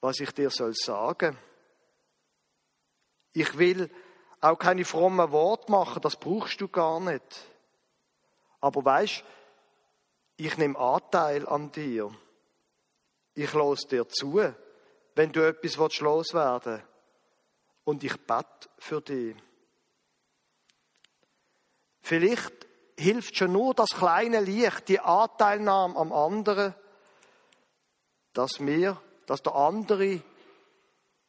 was 0.00 0.20
ich 0.20 0.32
dir 0.32 0.50
soll 0.50 0.74
sagen. 0.74 1.38
Ich 3.32 3.56
will 3.58 3.90
auch 4.40 4.58
keine 4.58 4.84
frommen 4.84 5.30
Worte 5.30 5.70
machen, 5.70 6.02
das 6.02 6.16
brauchst 6.16 6.60
du 6.60 6.68
gar 6.68 6.98
nicht. 7.00 7.46
Aber 8.60 8.84
weißt, 8.84 9.24
ich 10.36 10.56
nehme 10.56 10.78
Anteil 10.78 11.46
an 11.46 11.70
dir. 11.70 12.10
Ich 13.34 13.52
los 13.52 13.86
dir 13.86 14.08
zu, 14.08 14.42
wenn 15.14 15.32
du 15.32 15.46
etwas 15.46 16.00
loswerden 16.00 16.72
willst. 16.74 16.89
Und 17.90 18.04
ich 18.04 18.16
bete 18.20 18.68
für 18.78 19.00
dich. 19.00 19.34
Vielleicht 22.02 22.68
hilft 22.96 23.36
schon 23.36 23.50
nur 23.50 23.74
das 23.74 23.88
kleine 23.88 24.38
Licht, 24.38 24.86
die 24.86 25.00
Anteilnahme 25.00 25.96
am 25.96 26.12
anderen, 26.12 26.72
dass 28.32 28.60
mir, 28.60 29.02
dass 29.26 29.42
der 29.42 29.56
andere 29.56 30.22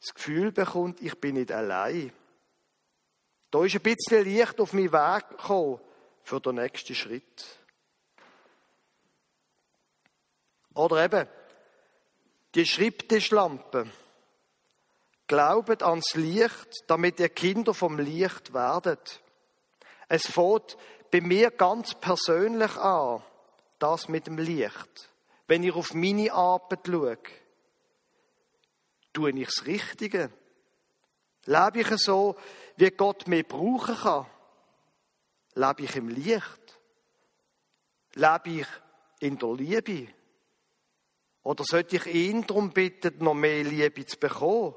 das 0.02 0.14
Gefühl 0.14 0.52
bekommt, 0.52 1.02
ich 1.02 1.20
bin 1.20 1.34
nicht 1.34 1.52
allein. 1.52 2.14
Da 3.50 3.66
ist 3.66 3.74
ein 3.74 3.82
bisschen 3.82 4.24
Licht 4.24 4.60
auf 4.62 4.74
meinen 4.74 4.94
Weg 4.94 5.30
gekommen 5.30 5.80
für 6.24 6.40
den 6.42 6.58
nächsten 6.58 6.94
Schritt. 6.94 7.44
Oder 10.76 11.06
eben 11.06 11.28
die 12.54 12.68
Schreibtischlampe. 12.68 13.88
Glaubet 15.32 15.82
ans 15.82 16.14
Licht, 16.16 16.84
damit 16.88 17.22
ihr 17.22 17.30
Kinder 17.30 17.74
vom 17.74 17.98
Licht 17.98 18.54
werdet. 18.54 19.22
Es 20.10 20.28
fängt 20.28 20.76
bei 21.10 21.22
mir 21.22 21.52
ganz 21.52 21.96
persönlich 21.96 22.76
an, 22.76 23.24
das 23.80 24.10
mit 24.10 24.28
dem 24.28 24.38
Licht. 24.38 25.10
Wenn 25.48 25.64
ich 25.64 25.74
auf 25.74 25.94
meine 25.94 26.34
Arbeit 26.34 26.82
schaue, 26.86 27.18
tue 29.14 29.40
ich 29.40 29.46
das 29.46 29.66
Richtige. 29.66 30.32
Lebe 31.46 31.80
ich 31.80 31.98
so, 32.02 32.36
wie 32.76 32.92
Gott 32.92 33.26
mich 33.30 33.48
brauchen 33.48 33.96
kann? 33.96 34.26
Lebe 35.56 35.84
ich 35.84 35.96
im 35.96 36.10
Licht? 36.10 36.80
Lebe 38.16 38.50
ich 38.50 38.68
in 39.22 39.38
der 39.38 39.54
Liebe? 39.54 40.10
Oder 41.44 41.64
sollte 41.64 41.96
ich 41.96 42.06
ihn 42.08 42.46
darum 42.46 42.72
bitten, 42.72 43.24
noch 43.24 43.34
mehr 43.34 43.64
Liebe 43.64 44.06
zu 44.06 44.20
bekommen, 44.20 44.76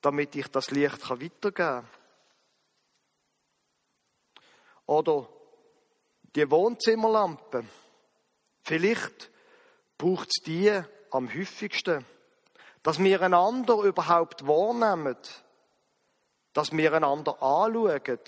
damit 0.00 0.34
ich 0.36 0.48
das 0.48 0.70
Licht 0.70 1.08
weitergeben 1.10 1.54
kann? 1.54 1.88
Oder 4.86 5.28
die 6.34 6.50
Wohnzimmerlampe. 6.50 7.64
Vielleicht 8.62 9.30
braucht 9.96 10.28
es 10.28 10.42
die 10.44 10.80
am 11.10 11.32
häufigsten, 11.32 12.04
dass 12.82 12.98
wir 12.98 13.20
einander 13.22 13.82
überhaupt 13.82 14.46
wahrnehmen, 14.46 15.16
dass 16.52 16.72
wir 16.72 16.92
einander 16.92 17.42
anschauen, 17.42 18.18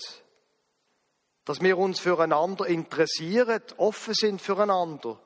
dass 1.45 1.61
wir 1.61 1.77
uns 1.77 1.99
füreinander 1.99 2.67
interessieren, 2.67 3.61
offen 3.77 4.13
sind 4.13 4.41
füreinander, 4.41 5.19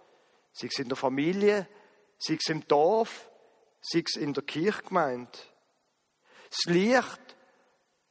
sei 0.54 0.68
es 0.68 0.80
in 0.80 0.88
der 0.88 0.98
Familie, 0.98 1.68
sei 2.18 2.36
es 2.36 2.50
im 2.50 2.68
Dorf, 2.68 3.30
sei 3.82 4.04
es 4.06 4.16
in 4.16 4.34
der 4.34 4.44
Kirchgemeinde. 4.44 5.38
Das 6.50 6.66
Licht 6.66 7.36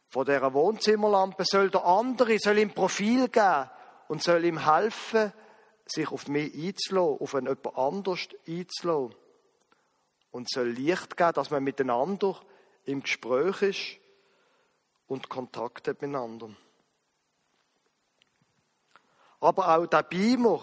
von 0.08 0.24
dieser 0.24 0.54
Wohnzimmerlampe 0.54 1.44
soll 1.44 1.70
der 1.70 1.84
andere, 1.84 2.38
soll 2.38 2.58
ihm 2.58 2.72
Profil 2.72 3.28
geben 3.28 3.70
und 4.08 4.22
soll 4.22 4.44
ihm 4.44 4.64
helfen, 4.64 5.32
sich 5.86 6.10
auf 6.10 6.28
mich 6.28 6.54
einzulassen, 6.54 7.20
auf 7.20 7.34
einen 7.34 7.46
jemand 7.48 7.76
anders 7.76 8.28
einzulassen. 8.46 9.14
Und 10.30 10.50
soll 10.50 10.68
Licht 10.68 11.16
geben, 11.16 11.32
dass 11.32 11.50
man 11.50 11.64
miteinander 11.64 12.40
im 12.84 13.02
Gespräch 13.02 13.62
ist 13.62 14.04
und 15.06 15.28
Kontakt 15.28 15.88
hat 15.88 16.02
miteinander. 16.02 16.50
Aber 19.40 19.76
auch 19.76 19.86
der 19.86 20.02
Beamer, 20.02 20.62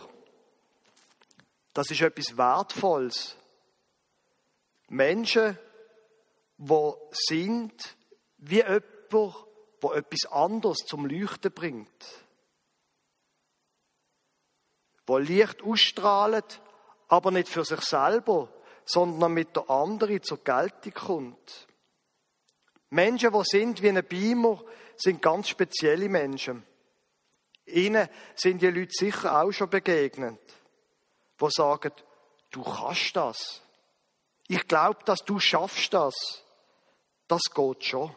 das 1.74 1.92
ist 1.92 2.02
etwas 2.02 2.36
Wertvolles. 2.36 3.38
Menschen, 4.90 5.58
die 6.62 6.92
sind 7.12 7.98
wie 8.38 8.58
jemand, 8.58 8.86
der 9.12 9.92
etwas 9.96 10.32
anderes 10.32 10.78
zum 10.86 11.08
Leuchten 11.08 11.52
bringt. 11.52 12.06
Wo 15.08 15.18
Licht 15.18 15.64
ausstrahlt, 15.64 16.62
aber 17.08 17.32
nicht 17.32 17.50
für 17.50 17.66
sich 17.66 17.82
selber, 17.82 18.54
sondern 18.86 19.34
mit 19.34 19.56
der 19.56 19.70
anderen 19.70 20.22
zur 20.22 20.44
Geltung 20.44 20.94
kommt. 20.94 21.68
Menschen, 22.92 23.34
die 23.34 23.44
sind 23.44 23.82
wie 23.82 23.90
ein 23.90 24.06
Beamer, 24.08 24.64
sind 24.96 25.22
ganz 25.22 25.50
spezielle 25.50 26.10
Menschen. 26.10 26.64
Ihnen 27.66 28.08
sind 28.36 28.62
die 28.62 28.68
Leute 28.68 28.92
sicher 28.92 29.42
auch 29.42 29.52
schon 29.52 29.70
begegnet, 29.70 30.40
die 31.40 31.48
sagen, 31.50 31.94
du 32.52 32.64
kannst 32.64 33.16
das. 33.16 33.62
Ich 34.48 34.68
glaube, 34.68 35.00
dass 35.06 35.20
du 35.26 35.40
schaffst 35.40 35.94
das. 35.94 36.14
Das 37.32 37.44
geht 37.54 37.86
schon. 37.86 38.14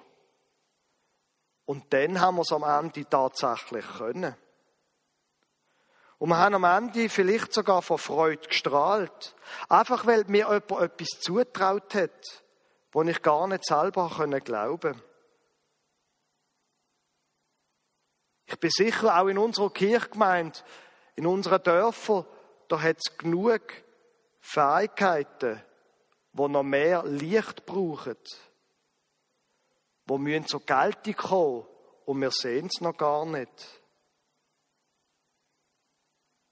Und 1.66 1.92
dann 1.92 2.20
haben 2.20 2.34
wir 2.34 2.42
es 2.42 2.50
am 2.50 2.64
Ende 2.64 3.08
tatsächlich 3.08 3.86
können. 3.96 4.34
Und 6.18 6.30
wir 6.30 6.38
haben 6.38 6.56
am 6.56 6.64
Ende 6.64 7.08
vielleicht 7.08 7.52
sogar 7.52 7.80
vor 7.80 8.00
Freude 8.00 8.48
gestrahlt. 8.48 9.36
Einfach 9.68 10.04
weil 10.04 10.24
mir 10.24 10.46
jemand 10.46 10.72
etwas 10.72 11.10
zutraut 11.20 11.94
hat, 11.94 12.42
wo 12.90 13.02
ich 13.02 13.22
gar 13.22 13.46
nicht 13.46 13.64
selber 13.64 14.10
glauben 14.40 14.80
konnte. 14.80 15.04
Ich 18.46 18.58
bin 18.58 18.70
sicher, 18.70 19.16
auch 19.16 19.28
in 19.28 19.38
unserer 19.38 19.70
Kirchgemeinde, 19.70 20.58
in 21.14 21.28
unseren 21.28 21.62
Dörfern, 21.62 22.26
da 22.66 22.82
hat 22.82 22.96
es 22.96 23.16
genug 23.16 23.62
Fähigkeiten, 24.40 25.62
die 26.32 26.48
noch 26.48 26.64
mehr 26.64 27.04
Licht 27.04 27.64
brauchen, 27.64 28.16
die 30.08 30.18
müssen 30.18 30.46
zur 30.46 30.60
Geltung 30.60 31.14
kommen 31.14 31.66
und 32.06 32.20
wir 32.20 32.30
sehen 32.30 32.66
es 32.66 32.80
noch 32.80 32.96
gar 32.96 33.24
nicht. 33.26 33.82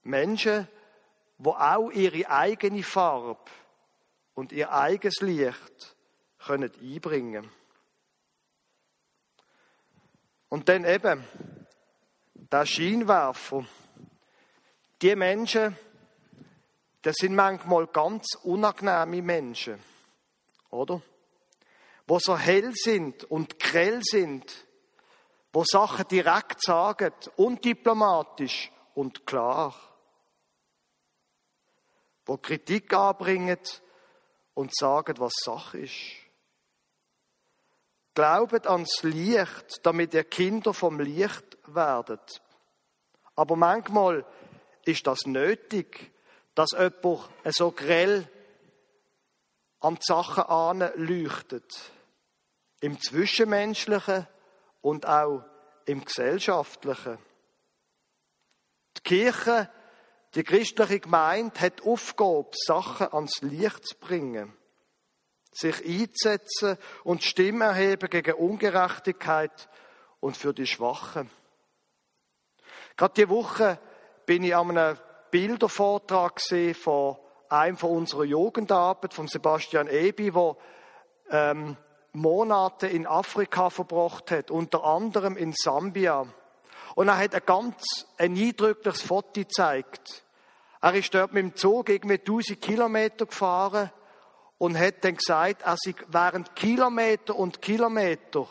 Menschen, 0.02 0.68
die 1.38 1.48
auch 1.48 1.90
ihre 1.90 2.28
eigene 2.28 2.82
Farbe 2.82 3.50
und 4.34 4.52
ihr 4.52 4.72
eigenes 4.72 5.20
Licht 5.20 5.96
können 6.38 6.72
einbringen 6.80 7.50
Und 10.52 10.68
dann 10.68 10.84
eben, 10.84 11.24
der 12.34 12.66
Scheinwerfer. 12.66 13.64
Die 15.00 15.16
Menschen, 15.16 15.74
das 17.00 17.16
sind 17.16 17.34
manchmal 17.34 17.86
ganz 17.86 18.34
unangenehme 18.42 19.22
Menschen, 19.22 19.78
oder? 20.68 21.00
Wo 22.12 22.18
so 22.18 22.37
hell 22.37 22.75
sind 22.75 23.25
und 23.25 23.59
grell 23.59 24.03
sind, 24.03 24.44
wo 25.51 25.64
Sachen 25.64 26.07
direkt 26.09 26.62
sagen, 26.62 27.14
undiplomatisch 27.37 28.70
und 28.94 29.27
klar, 29.27 29.75
wo 32.27 32.37
Kritik 32.37 32.92
anbringen 32.92 33.57
und 34.53 34.77
sagen, 34.77 35.14
was 35.20 35.33
Sache 35.42 35.79
ist. 35.79 36.03
Glaubet 38.12 38.66
ans 38.66 39.03
Licht, 39.05 39.81
damit 39.83 40.12
ihr 40.12 40.25
Kinder 40.25 40.75
vom 40.75 41.01
Licht 41.01 41.57
werdet. 41.64 42.42
Aber 43.37 43.57
manchmal 43.57 44.27
ist 44.85 45.07
das 45.07 45.25
nötig, 45.25 46.12
dass 46.55 46.72
jemand 46.72 47.31
so 47.46 47.70
grell 47.70 48.29
an 49.81 49.94
die 49.94 50.03
Sachen 50.03 50.42
anleuchtet. 50.42 51.72
Im 52.82 53.00
Zwischenmenschlichen 53.00 54.26
und 54.82 55.06
auch 55.06 55.42
im 55.86 56.04
Gesellschaftlichen. 56.04 57.16
Die 58.98 59.02
Kirche, 59.02 59.70
die 60.34 60.44
christliche 60.44 61.00
Gemeinde 61.00 61.58
hat 61.60 61.82
Aufgabe, 61.82 62.50
Sachen 62.52 63.10
ans 63.14 63.40
Licht 63.40 63.86
zu 63.86 63.96
bringen 63.96 64.54
sich 65.52 65.84
einzusetzen 65.86 66.78
und 67.04 67.22
Stimme 67.22 67.66
erheben 67.66 68.08
gegen 68.08 68.34
Ungerechtigkeit 68.34 69.68
und 70.20 70.36
für 70.36 70.54
die 70.54 70.66
Schwachen. 70.66 71.30
Gerade 72.96 73.14
die 73.14 73.28
Woche 73.28 73.78
bin 74.26 74.44
ich 74.44 74.56
an 74.56 74.76
einem 74.76 74.98
Bildervortrag 75.30 76.40
von 76.74 77.16
einem 77.48 77.76
unserer 77.76 78.24
Jugendarbeit, 78.24 79.12
von 79.14 79.28
Sebastian 79.28 79.88
Ebi, 79.88 80.34
wo 80.34 80.56
ähm, 81.30 81.76
Monate 82.12 82.87
in 82.87 83.07
Afrika 83.07 83.70
verbracht 83.70 84.31
hat, 84.31 84.51
unter 84.51 84.85
anderem 84.85 85.37
in 85.37 85.53
Sambia. 85.57 86.27
Und 86.94 87.09
er 87.09 87.18
hat 87.18 87.35
ein 87.35 87.42
ganz 87.46 88.07
ein 88.18 88.37
eindrückliches 88.37 89.03
Foto 89.03 89.40
gezeigt. 89.40 90.22
Er 90.83 90.94
ist 90.94 91.14
dort 91.14 91.33
mit 91.33 91.42
dem 91.42 91.57
Zug 91.57 91.88
irgendwie 91.88 92.18
1000 92.18 92.61
Kilometer 92.61 93.27
gefahren 93.27 93.90
und 94.59 94.79
hat 94.79 95.05
dann 95.05 95.16
gesagt, 95.16 95.62
er 95.62 95.77
sei 95.77 95.94
während 96.09 96.55
Kilometer 96.55 97.37
und 97.37 97.62
Kilometer 97.62 98.46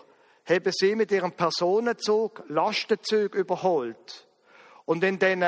haben 0.46 0.72
sie 0.72 0.96
mit 0.96 1.12
ihrem 1.12 1.32
Personenzug 1.34 2.44
Lastenzüge 2.48 3.38
überholt. 3.38 4.28
Und 4.86 5.04
in 5.04 5.20
diesen, 5.20 5.44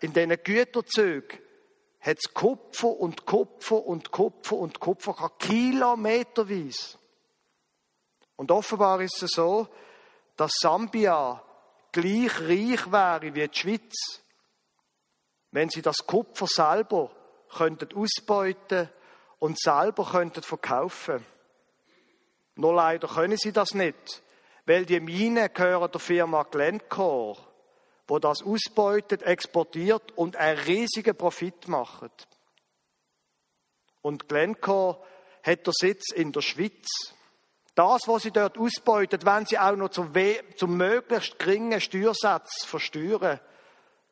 in 0.00 0.12
diesen 0.12 0.36
Güterzügen 0.42 1.38
hat 2.00 2.18
es 2.18 2.34
Kupfer 2.34 2.88
und 2.88 3.24
Kupfer 3.24 3.84
und 3.84 4.12
Kupfer 4.12 4.56
und 4.56 4.78
Kupfer 4.78 5.14
gehabt, 5.14 5.42
kilometerweise. 5.42 6.98
Und 8.36 8.50
offenbar 8.50 9.00
ist 9.00 9.22
es 9.22 9.30
so, 9.32 9.68
dass 10.36 10.52
Sambia 10.60 11.42
gleich 11.92 12.40
reich 12.40 12.92
wäre 12.92 13.34
wie 13.34 13.48
die 13.48 13.58
Schweiz, 13.58 14.22
wenn 15.50 15.70
sie 15.70 15.82
das 15.82 16.06
Kupfer 16.06 16.46
selber 16.46 17.10
könnten 17.56 17.96
ausbeuten 17.96 18.90
und 19.38 19.58
selber 19.58 20.04
könnten 20.04 20.42
verkaufen. 20.42 21.24
Nur 22.56 22.74
leider 22.74 23.08
können 23.08 23.36
sie 23.36 23.52
das 23.52 23.74
nicht, 23.74 24.22
weil 24.66 24.84
die 24.84 25.00
Minen 25.00 25.52
gehören 25.52 25.90
der 25.90 26.00
Firma 26.00 26.42
Glencore, 26.42 27.38
wo 28.08 28.18
das 28.18 28.42
ausbeutet, 28.42 29.22
exportiert 29.22 30.12
und 30.16 30.36
einen 30.36 30.58
riesigen 30.60 31.16
Profit 31.16 31.68
macht. 31.68 32.28
Und 34.02 34.28
Glencore 34.28 35.02
hat 35.42 35.66
der 35.66 35.72
Sitz 35.74 36.12
in 36.12 36.32
der 36.32 36.42
Schweiz. 36.42 37.15
Das, 37.76 38.08
was 38.08 38.22
sie 38.22 38.30
dort 38.30 38.56
ausbeutet, 38.56 39.26
wenn 39.26 39.44
sie 39.44 39.58
auch 39.58 39.76
noch 39.76 39.90
zum, 39.90 40.10
zum 40.56 40.78
möglichst 40.78 41.38
geringen 41.38 41.78
Steuersatz 41.78 42.64
versteuern. 42.64 43.38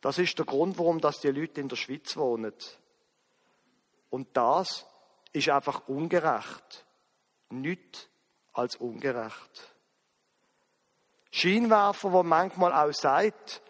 Das 0.03 0.19
ist 0.19 0.39
der 0.39 0.45
Grund, 0.45 0.79
warum 0.79 1.01
das 1.01 1.19
die 1.21 1.31
Leute 1.31 1.63
in 1.63 1.69
der 1.69 1.77
Schweiz 1.77 2.15
wohnen. 2.15 2.53
Und 4.11 4.37
das 4.37 4.85
ist 5.33 5.49
einfach 5.49 5.89
ungerecht. 5.89 6.85
Nicht 7.49 8.11
als 8.53 8.77
ungerecht. 8.77 9.75
Scheinwerfer, 11.31 12.13
wo 12.13 12.23
manchmal 12.23 12.73
auch 12.73 12.93
sagt, 12.93 13.63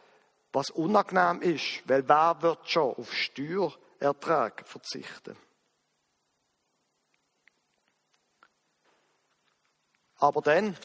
was 0.52 0.70
unangenehm 0.70 1.40
ist, 1.40 1.88
weil 1.88 2.08
wer 2.08 2.36
wird 2.40 2.68
schon 2.68 2.94
auf 2.96 3.12
Steuerertrag 3.14 4.66
verzichten? 4.66 5.36
Aber 10.18 10.40
dann, 10.40 10.76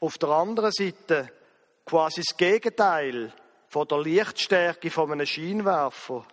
auf 0.00 0.18
der 0.18 0.30
anderen 0.30 0.72
Seite, 0.72 1.30
quasi 1.84 2.22
das 2.22 2.36
Gegenteil 2.36 3.32
von 3.68 3.88
der 3.88 4.00
Lichtstärke 4.00 4.90
von 4.90 5.12
einem 5.12 5.26
Scheinwerfer, 5.26 6.26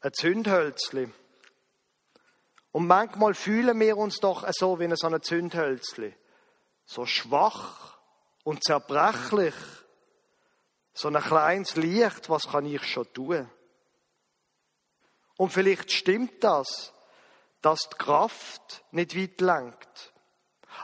ein 0.00 0.12
Zündhölzli. 0.12 1.12
Und 2.72 2.86
manchmal 2.86 3.34
fühlen 3.34 3.78
wir 3.80 3.96
uns 3.96 4.18
doch 4.18 4.46
so 4.52 4.78
wie 4.78 4.94
so 4.96 5.06
ein 5.06 5.22
Zündhölzli. 5.22 6.14
So 6.84 7.06
schwach 7.06 7.98
und 8.44 8.62
zerbrechlich. 8.62 9.54
So 10.92 11.08
ein 11.08 11.20
kleines 11.20 11.76
Licht, 11.76 12.30
was 12.30 12.48
kann 12.48 12.66
ich 12.66 12.84
schon 12.84 13.12
tun? 13.12 13.50
Und 15.36 15.52
vielleicht 15.52 15.92
stimmt 15.92 16.42
das, 16.42 16.92
dass 17.60 17.88
die 17.90 17.96
Kraft 17.96 18.84
nicht 18.92 19.16
weit 19.16 19.40
lenkt. 19.40 20.12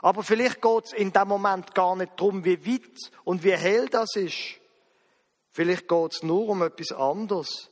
Aber 0.01 0.23
vielleicht 0.23 0.61
geht 0.61 0.85
es 0.85 0.93
in 0.93 1.13
dem 1.13 1.27
Moment 1.27 1.73
gar 1.75 1.95
nicht 1.95 2.13
darum, 2.17 2.43
wie 2.43 2.65
weit 2.65 3.11
und 3.23 3.43
wie 3.43 3.55
hell 3.55 3.87
das 3.87 4.15
ist. 4.15 4.59
Vielleicht 5.51 5.87
geht 5.87 6.13
es 6.13 6.23
nur 6.23 6.49
um 6.49 6.63
etwas 6.63 6.91
anderes. 6.91 7.69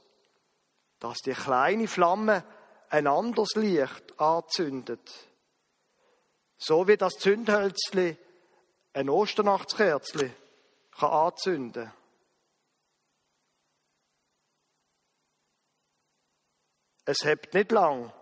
Dass 0.99 1.17
die 1.19 1.33
kleine 1.33 1.87
Flamme 1.87 2.43
ein 2.89 3.07
anderes 3.07 3.55
Licht 3.55 4.19
anzündet. 4.19 5.09
So 6.57 6.87
wie 6.87 6.97
das 6.97 7.13
Zündhölzli 7.13 8.17
ein 8.93 9.09
Osternachtskerzli 9.09 10.31
kann 10.91 11.09
anzünden. 11.09 11.91
Es 17.05 17.23
hebt 17.23 17.53
nicht 17.55 17.71
lang, 17.71 18.13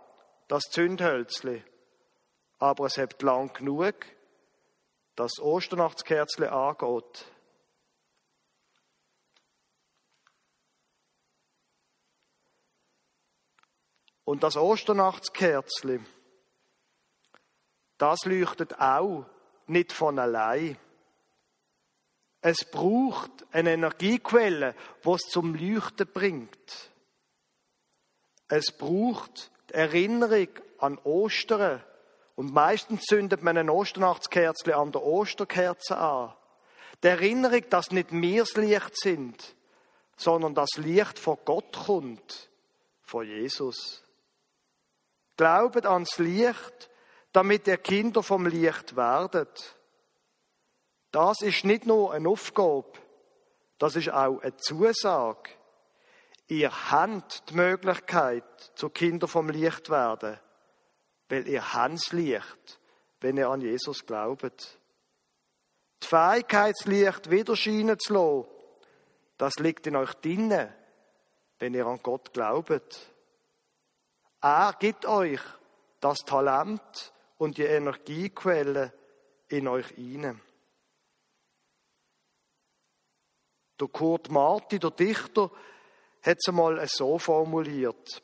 das 0.47 0.63
Zündhölzli 0.71 1.63
aber 2.60 2.86
es 2.86 2.98
hat 2.98 3.22
lang 3.22 3.54
genug, 3.54 4.06
dass 5.15 5.34
das 5.36 5.43
Osternachtskerzle 5.43 6.52
angeht. 6.52 7.26
Und 14.26 14.43
das 14.43 14.58
Osternachtskerzle, 14.58 16.02
das 17.98 18.26
leuchtet 18.26 18.80
auch 18.80 19.26
nicht 19.65 19.91
von 19.91 20.19
allein. 20.19 20.78
Es 22.41 22.63
braucht 22.63 23.32
eine 23.52 23.74
Energiequelle, 23.74 24.76
die 25.04 25.10
es 25.10 25.22
zum 25.30 25.56
Leuchten 25.56 26.08
bringt. 26.08 26.91
Es 28.48 28.72
braucht 28.72 29.52
die 29.69 29.74
Erinnerung 29.74 30.48
an 30.78 30.98
Ostern, 31.00 31.84
und 32.39 32.54
meistens 32.54 33.04
zündet 33.04 33.43
man 33.43 33.58
ein 33.58 33.69
Osternachtskerzchen 33.69 34.71
an 34.71 34.93
der 34.93 35.04
Osterkerze 35.04 35.97
an. 35.97 36.34
Die 37.04 37.08
Erinnerung, 37.08 37.69
dass 37.69 37.91
nicht 37.91 38.13
wir 38.13 38.43
das 38.43 38.56
Licht 38.56 38.97
sind, 38.97 39.56
sondern 40.15 40.56
das 40.56 40.69
Licht 40.78 41.19
von 41.19 41.38
Gott 41.43 41.75
kommt, 41.86 42.49
von 43.02 43.28
Jesus. 43.28 44.06
Glaubet 45.36 45.86
ans 45.86 46.17
Licht, 46.17 46.89
damit 47.34 47.67
ihr 47.67 47.75
Kinder 47.75 48.23
vom 48.23 48.45
Licht 48.45 48.95
werdet. 48.95 49.75
Das 51.12 51.41
ist 51.41 51.65
nicht 51.65 51.86
nur 51.86 52.13
eine 52.13 52.30
Aufgabe, 52.30 52.93
das 53.80 53.97
ist 53.97 54.13
auch 54.13 54.39
eine 54.39 54.56
Zusage. 54.56 55.49
Ihr 56.47 56.89
habt 56.89 57.49
die 57.49 57.56
Möglichkeit, 57.56 58.71
zu 58.75 58.88
Kinder 58.88 59.28
vom 59.28 59.49
Licht 59.49 59.89
werden 59.89 60.39
weil 61.29 61.47
ihr 61.47 61.73
Hans 61.73 62.11
Licht, 62.11 62.79
wenn 63.21 63.37
ihr 63.37 63.49
an 63.49 63.61
Jesus 63.61 64.05
glaubt. 64.05 64.79
Die 66.01 66.07
Fähigkeit, 66.07 66.75
das 66.77 66.85
Licht 66.85 67.29
wieder 67.29 67.55
scheinen 67.55 67.99
zu 67.99 68.13
lassen, 68.13 68.45
das 69.37 69.55
liegt 69.59 69.87
in 69.87 69.95
euch 69.95 70.13
drinnen, 70.15 70.73
wenn 71.59 71.73
ihr 71.73 71.85
an 71.85 71.99
Gott 72.01 72.33
glaubt. 72.33 73.13
Er 74.41 74.75
gibt 74.79 75.05
euch 75.05 75.41
das 75.99 76.17
Talent 76.19 77.13
und 77.37 77.57
die 77.57 77.63
Energiequelle 77.63 78.93
in 79.49 79.67
euch 79.67 79.87
hinein. 79.89 80.41
Der 83.79 83.87
Kurt 83.87 84.29
Marti, 84.29 84.79
der 84.79 84.91
Dichter, 84.91 85.51
hat 86.21 86.37
es 86.37 86.49
einmal 86.49 86.85
so 86.87 87.17
formuliert 87.17 88.21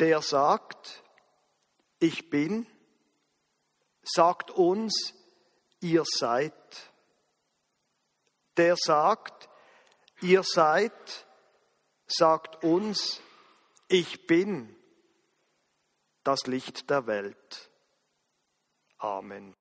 der 0.00 0.22
sagt, 0.22 1.02
ich 1.98 2.30
bin, 2.30 2.66
sagt 4.02 4.50
uns, 4.50 5.14
ihr 5.80 6.04
seid. 6.04 6.52
Der 8.56 8.76
sagt, 8.76 9.48
ihr 10.20 10.42
seid, 10.42 11.26
sagt 12.06 12.62
uns, 12.64 13.20
ich 13.88 14.26
bin 14.26 14.76
das 16.24 16.46
Licht 16.46 16.90
der 16.90 17.06
Welt. 17.06 17.70
Amen. 18.98 19.54